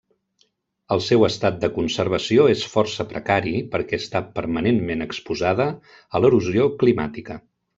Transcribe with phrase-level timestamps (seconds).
[0.95, 5.69] El seu estat de conservació és força precari perquè està permanentment exposada
[6.09, 7.39] a l'erosió climàtica.